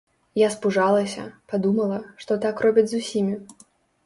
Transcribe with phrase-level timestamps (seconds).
[0.41, 3.39] Я спужалася, падумала, што так робяць з усімі.